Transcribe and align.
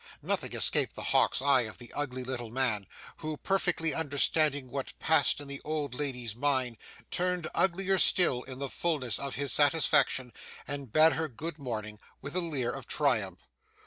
Nothing 0.23 0.53
escaped 0.53 0.95
the 0.95 1.03
hawk's 1.13 1.43
eye 1.43 1.61
of 1.61 1.77
the 1.77 1.93
ugly 1.93 2.23
little 2.23 2.49
man, 2.49 2.87
who, 3.17 3.37
perfectly 3.37 3.93
understanding 3.93 4.71
what 4.71 4.97
passed 4.97 5.39
in 5.39 5.47
the 5.47 5.61
old 5.63 5.93
lady's 5.93 6.35
mind, 6.35 6.77
turned 7.11 7.47
uglier 7.53 7.99
still 7.99 8.41
in 8.41 8.57
the 8.57 8.67
fulness 8.67 9.19
of 9.19 9.35
his 9.35 9.53
satisfaction, 9.53 10.33
and 10.67 10.91
bade 10.91 11.13
her 11.13 11.27
good 11.27 11.59
morning, 11.59 11.99
with 12.19 12.33
a 12.35 12.39
leer 12.39 12.71
or 12.71 12.81
triumph. 12.81 13.45